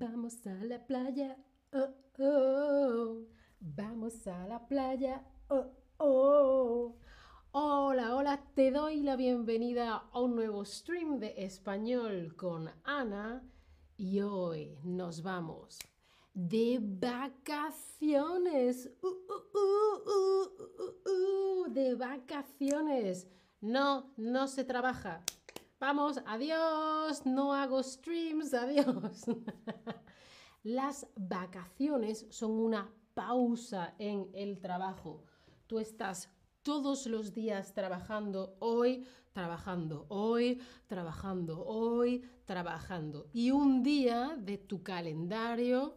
[0.00, 1.36] Vamos a la playa,
[1.72, 1.88] oh,
[2.20, 3.24] oh.
[3.58, 6.94] Vamos a la playa, oh, oh.
[7.50, 13.42] Hola, hola, te doy la bienvenida a un nuevo stream de español con Ana
[13.96, 15.80] y hoy nos vamos
[16.32, 17.98] de vacaciones.
[19.02, 19.98] Uh, uh,
[21.10, 23.26] uh, de vacaciones.
[23.60, 25.24] No, no se trabaja.
[25.80, 29.26] Vamos, adiós, no hago streams, adiós.
[30.64, 35.22] Las vacaciones son una pausa en el trabajo.
[35.68, 36.30] Tú estás
[36.64, 43.28] todos los días trabajando hoy, trabajando hoy, trabajando hoy, trabajando.
[43.32, 45.94] Y un día de tu calendario,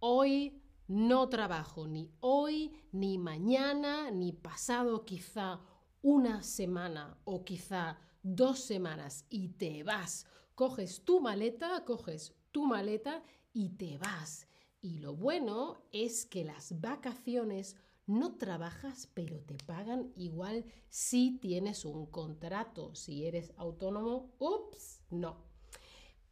[0.00, 5.60] hoy no trabajo, ni hoy, ni mañana, ni pasado, quizá
[6.02, 10.26] una semana o quizá dos semanas y te vas.
[10.54, 13.22] Coges tu maleta, coges tu maleta
[13.52, 14.48] y te vas.
[14.80, 21.84] Y lo bueno es que las vacaciones no trabajas, pero te pagan igual si tienes
[21.84, 22.94] un contrato.
[22.94, 25.36] Si eres autónomo, ups, no.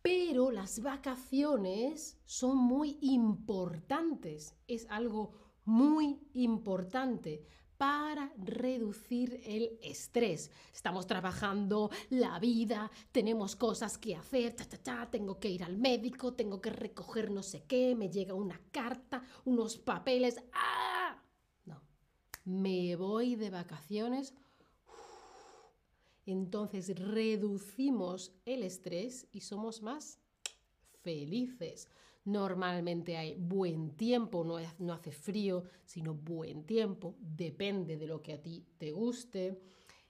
[0.03, 4.55] Pero las vacaciones son muy importantes.
[4.67, 5.33] Es algo
[5.65, 7.47] muy importante
[7.81, 10.51] para reducir el estrés.
[10.71, 14.55] Estamos trabajando la vida, tenemos cosas que hacer,
[15.11, 19.23] tengo que ir al médico, tengo que recoger no sé qué, me llega una carta,
[19.47, 20.37] unos papeles.
[20.53, 21.23] ¡Ah!
[21.65, 21.81] No,
[22.45, 24.35] me voy de vacaciones.
[26.27, 30.19] Entonces reducimos el estrés y somos más
[31.03, 31.89] felices.
[32.25, 38.35] Normalmente hay buen tiempo, no, no hace frío, sino buen tiempo, depende de lo que
[38.35, 39.61] a ti te guste.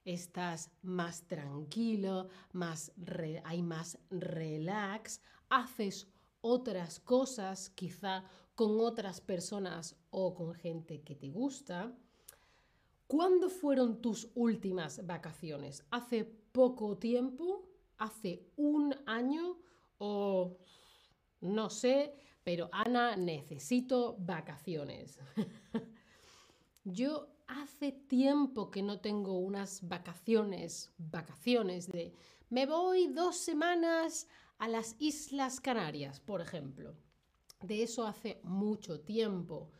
[0.05, 2.93] Estás más tranquilo, más
[3.45, 6.09] hay más relax, haces
[6.41, 8.25] otras cosas, quizá
[8.55, 11.95] con otras personas o con gente que te gusta.
[13.07, 15.85] ¿Cuándo fueron tus últimas vacaciones?
[15.91, 17.69] ¿Hace poco tiempo?
[17.99, 19.59] ¿Hace un año?
[19.99, 20.57] ¿O
[21.41, 22.15] no sé,
[22.45, 25.19] pero Ana, necesito vacaciones.
[26.85, 32.13] Yo hace tiempo que no tengo unas vacaciones, vacaciones de
[32.49, 34.27] me voy dos semanas
[34.59, 36.97] a las Islas Canarias, por ejemplo.
[37.63, 39.71] De eso hace mucho tiempo,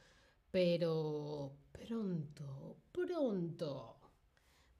[0.51, 4.00] pero pronto, pronto.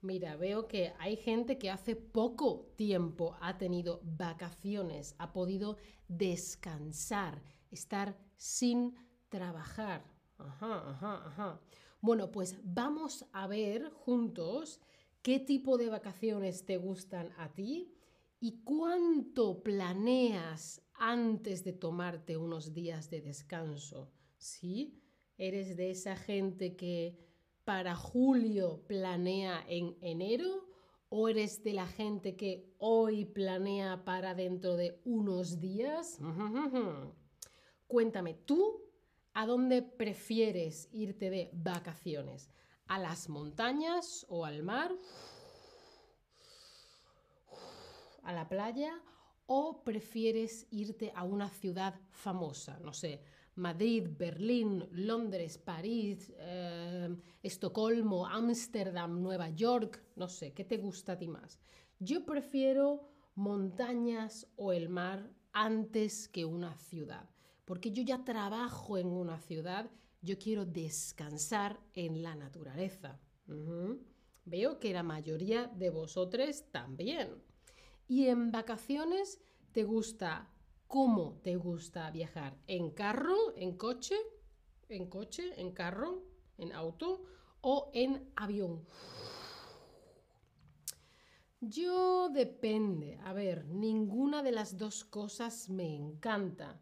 [0.01, 7.43] Mira, veo que hay gente que hace poco tiempo ha tenido vacaciones, ha podido descansar,
[7.69, 8.95] estar sin
[9.29, 10.03] trabajar.
[10.39, 11.61] Ajá, ajá, ajá.
[12.01, 14.81] Bueno, pues vamos a ver juntos
[15.21, 17.93] qué tipo de vacaciones te gustan a ti
[18.39, 24.11] y cuánto planeas antes de tomarte unos días de descanso.
[24.37, 24.99] ¿Sí?
[25.37, 27.30] ¿Eres de esa gente que
[27.71, 30.67] para julio planea en enero
[31.07, 36.19] o eres de la gente que hoy planea para dentro de unos días?
[37.87, 38.81] Cuéntame, ¿tú
[39.33, 42.49] a dónde prefieres irte de vacaciones?
[42.87, 44.91] ¿A las montañas o al mar?
[48.23, 49.01] ¿A la playa?
[49.45, 52.79] ¿O prefieres irte a una ciudad famosa?
[52.81, 53.23] No sé,
[53.55, 61.17] Madrid, Berlín, Londres, París, eh, Estocolmo, Ámsterdam, Nueva York, no sé, ¿qué te gusta a
[61.17, 61.59] ti más?
[61.99, 67.29] Yo prefiero montañas o el mar antes que una ciudad,
[67.65, 69.89] porque yo ya trabajo en una ciudad,
[70.21, 73.19] yo quiero descansar en la naturaleza.
[74.45, 77.43] Veo que la mayoría de vosotros también.
[78.07, 79.39] Y en vacaciones
[79.71, 80.50] te gusta
[80.91, 82.57] ¿Cómo te gusta viajar?
[82.67, 83.55] ¿En carro?
[83.55, 84.13] ¿En coche?
[84.89, 85.53] ¿En coche?
[85.55, 86.21] ¿En carro?
[86.57, 87.23] ¿En auto?
[87.61, 88.85] ¿O en avión?
[91.61, 93.17] Yo depende.
[93.23, 96.81] A ver, ninguna de las dos cosas me encanta.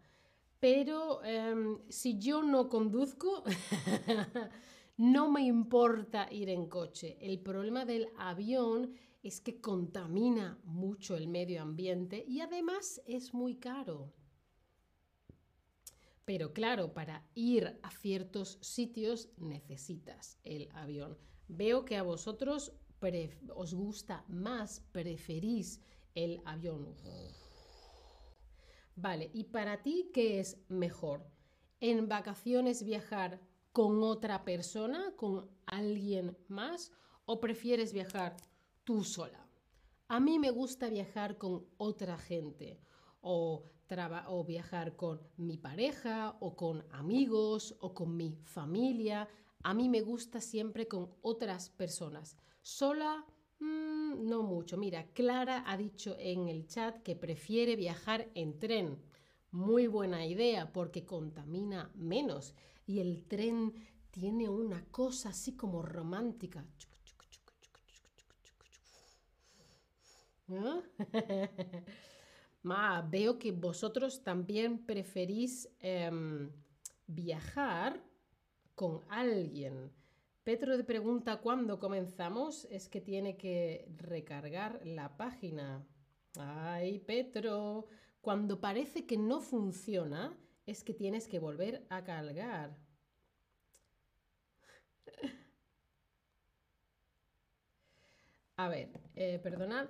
[0.59, 3.43] Pero em, si yo no conduzco,
[4.97, 7.15] no me importa ir en coche.
[7.21, 13.55] El problema del avión es que contamina mucho el medio ambiente y además es muy
[13.55, 14.13] caro.
[16.25, 21.17] Pero claro, para ir a ciertos sitios necesitas el avión.
[21.47, 22.73] Veo que a vosotros
[23.55, 25.81] os gusta más, preferís
[26.13, 26.95] el avión.
[28.95, 31.25] Vale, ¿y para ti qué es mejor?
[31.79, 33.41] ¿En vacaciones viajar
[33.71, 36.91] con otra persona, con alguien más?
[37.25, 38.35] ¿O prefieres viajar
[38.89, 39.47] tú sola.
[40.07, 42.81] A mí me gusta viajar con otra gente
[43.21, 43.67] o,
[44.47, 49.27] viajar con mi pareja o con amigos o con mi familia.
[49.61, 52.35] A mí me gusta siempre con otras personas.
[52.63, 53.27] Sola,
[53.59, 54.75] mm, no mucho.
[54.75, 58.99] Mira, Clara ha dicho en el chat que prefiere viajar en tren.
[59.51, 62.55] Muy buena idea porque contamina menos
[62.87, 63.71] y el tren
[64.09, 66.65] tiene una cosa así como romántica.
[72.63, 76.51] Ma, veo que vosotros también preferís em,
[77.07, 78.03] viajar
[78.75, 79.91] con alguien.
[80.43, 82.65] Petro te pregunta cuándo comenzamos.
[82.71, 85.85] Es que tiene que recargar la página.
[86.37, 87.87] Ay, Petro.
[88.21, 92.77] Cuando parece que no funciona, es que tienes que volver a cargar.
[98.57, 99.89] A ver, eh, perdonad.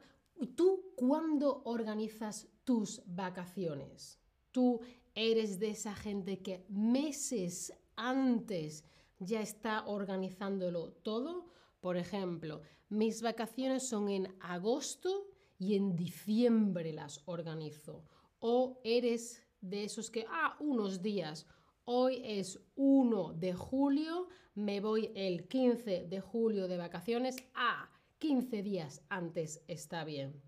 [0.55, 4.19] ¿Tú cuándo organizas tus vacaciones?
[4.51, 4.79] ¿Tú
[5.13, 8.85] eres de esa gente que meses antes
[9.19, 11.47] ya está organizándolo todo?
[11.81, 15.27] Por ejemplo, mis vacaciones son en agosto
[15.57, 18.05] y en diciembre las organizo.
[18.39, 21.47] O eres de esos que, ah, unos días.
[21.83, 27.35] Hoy es 1 de julio, me voy el 15 de julio de vacaciones.
[27.55, 27.89] Ah,
[28.19, 30.41] 15 días antes está bien.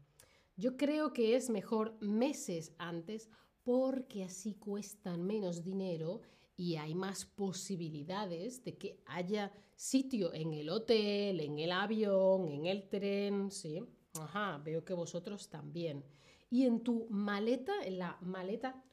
[0.58, 3.30] Yo creo que es mejor meses antes
[3.64, 6.22] porque así cuestan menos dinero
[6.58, 12.66] y hay más posibilidades de que haya sitio en el hotel, en el avión, en
[12.66, 13.82] el tren, ¿sí?
[14.20, 16.04] Ajá, veo que vosotros también.
[16.50, 18.84] Y en tu maleta, en la maleta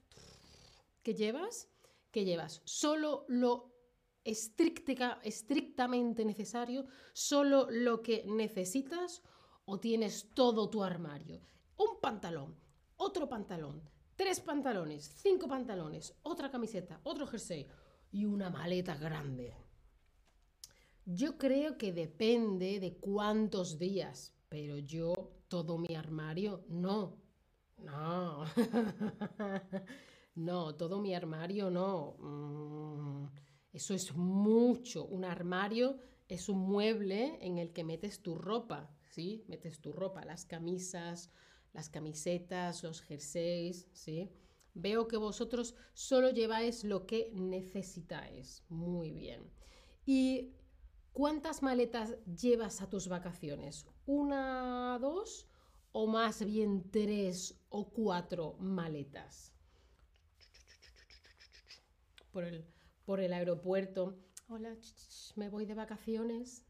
[1.03, 1.69] que llevas,
[2.13, 3.78] que llevas solo lo
[4.29, 9.23] estrictamente necesario, solo lo que necesitas
[9.65, 11.41] o tienes todo tu armario.
[11.77, 12.57] Un pantalón,
[12.97, 13.83] otro pantalón,
[14.17, 17.67] tres pantalones, cinco pantalones, otra camiseta, otro jersey
[18.11, 19.55] y una maleta grande.
[21.05, 25.15] Yo creo que depende de cuántos días, pero yo
[25.49, 27.17] todo mi armario no.
[27.79, 28.45] No.
[30.35, 32.17] no, todo mi armario no.
[32.19, 33.48] Mm.
[33.73, 35.05] Eso es mucho.
[35.05, 35.99] Un armario
[36.29, 39.45] es un mueble en el que metes tu ropa, ¿sí?
[39.49, 41.31] Metes tu ropa, las camisas,
[41.73, 44.31] las camisetas, los jerseys, ¿sí?
[44.75, 48.63] Veo que vosotros solo lleváis lo que necesitáis.
[48.69, 49.51] Muy bien.
[50.07, 50.55] ¿Y
[51.13, 53.87] cuántas maletas llevas a tus vacaciones?
[54.07, 55.49] ¿Una, dos
[55.93, 59.53] o más bien tres o cuatro maletas?
[62.31, 62.65] Por el
[63.09, 64.19] por el aeropuerto.
[64.51, 64.77] Hola,
[65.35, 66.67] me voy de vacaciones.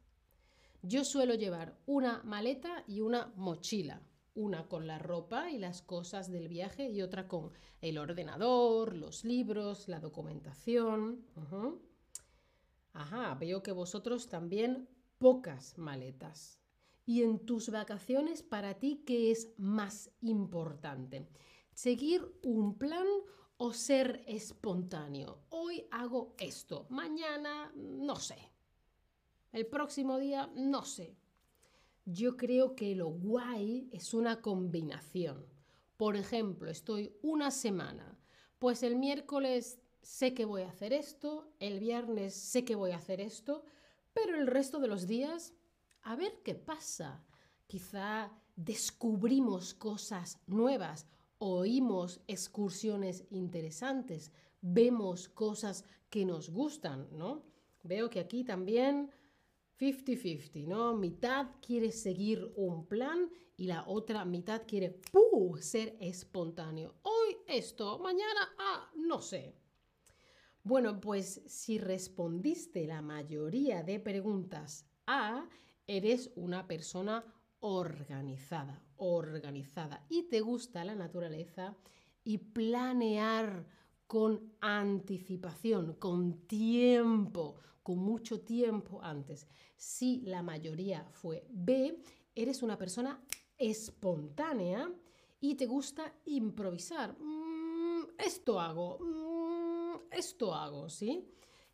[0.82, 4.06] Yo suelo llevar una maleta y una mochila.
[4.36, 7.50] Una con la ropa y las cosas del viaje y otra con
[7.80, 11.26] el ordenador, los libros, la documentación.
[12.92, 14.88] Ajá, veo que vosotros también
[15.18, 16.60] pocas maletas.
[17.04, 21.26] ¿Y en tus vacaciones para ti qué es más importante?
[21.74, 23.08] ¿Seguir un plan
[23.58, 25.40] o ser espontáneo.
[25.50, 28.38] Hoy hago esto, mañana no sé.
[29.52, 31.16] El próximo día no sé.
[32.04, 35.44] Yo creo que lo guay es una combinación.
[35.96, 38.16] Por ejemplo, estoy una semana,
[38.60, 42.96] pues el miércoles sé que voy a hacer esto, el viernes sé que voy a
[42.96, 43.64] hacer esto,
[44.14, 45.52] pero el resto de los días,
[46.02, 47.24] a ver qué pasa.
[47.66, 51.06] Quizá descubrimos cosas nuevas
[51.38, 57.44] oímos excursiones interesantes, vemos cosas que nos gustan, ¿no?
[57.82, 59.10] Veo que aquí también
[59.78, 60.94] 50-50, ¿no?
[60.94, 65.00] Mitad quiere seguir un plan y la otra mitad quiere
[65.60, 66.94] ser espontáneo.
[67.02, 69.54] Hoy esto, mañana, ah, no sé.
[70.62, 75.48] Bueno, pues si respondiste la mayoría de preguntas A,
[75.86, 77.24] eres una persona
[77.60, 81.76] organizada, organizada y te gusta la naturaleza
[82.24, 83.66] y planear
[84.06, 89.46] con anticipación, con tiempo, con mucho tiempo antes.
[89.76, 92.02] Si la mayoría fue B,
[92.34, 93.22] eres una persona
[93.56, 94.90] espontánea
[95.40, 97.16] y te gusta improvisar.
[97.18, 101.28] Mm, esto hago, mm, esto hago, ¿sí?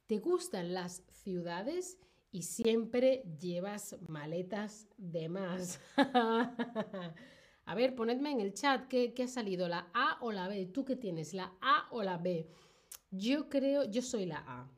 [0.06, 1.98] Te gustan las ciudades
[2.34, 5.78] y siempre llevas maletas de más.
[7.64, 10.66] A ver, ponedme en el chat ¿qué, ha salido, la A o la B.
[10.66, 12.50] ¿Tú qué tienes, la A o la B?
[13.12, 14.68] Yo creo, yo soy la A.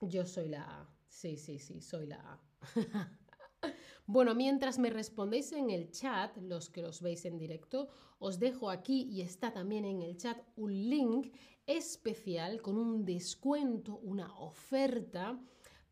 [0.00, 0.90] Yo soy la A.
[1.06, 2.40] Sí, sí, sí, soy la A.
[4.04, 8.68] Bueno, mientras me respondéis en el chat, los que los veis en directo, os dejo
[8.68, 11.32] aquí y está también en el chat un link
[11.64, 15.40] especial con un descuento, una oferta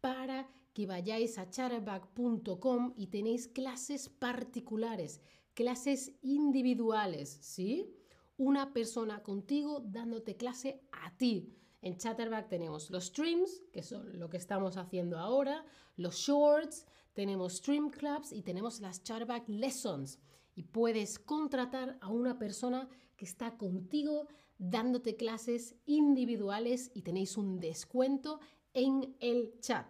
[0.01, 5.21] para que vayáis a chatterback.com y tenéis clases particulares,
[5.55, 7.95] clases individuales, ¿sí?
[8.37, 11.55] Una persona contigo dándote clase a ti.
[11.83, 15.65] En Chatterback tenemos los streams, que son lo que estamos haciendo ahora,
[15.97, 20.19] los shorts, tenemos stream clubs y tenemos las Chatterback lessons.
[20.55, 24.29] Y puedes contratar a una persona que está contigo
[24.59, 28.41] dándote clases individuales y tenéis un descuento
[28.75, 29.87] en el chat.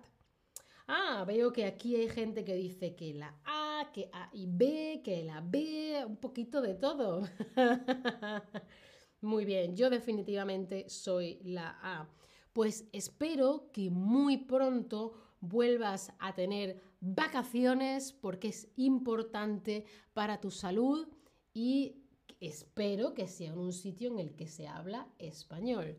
[0.87, 5.03] Ah, veo que aquí hay gente que dice que la A, que A y B,
[5.05, 7.23] que la B, un poquito de todo.
[9.21, 12.09] Muy bien, yo definitivamente soy la A.
[12.53, 21.07] Pues espero que muy pronto vuelvas a tener vacaciones porque es importante para tu salud
[21.53, 22.03] y
[22.41, 25.99] espero que sea en un sitio en el que se habla español.